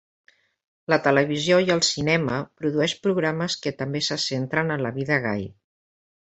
[0.93, 5.47] La televisió i el cinema produeix programes que també se centren en la vida gai.